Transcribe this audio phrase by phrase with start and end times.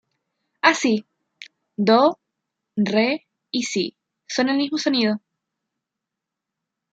[0.63, 1.05] Así,
[1.77, 2.17] "do",
[2.75, 5.21] "re" y "si" son el mismo sonido.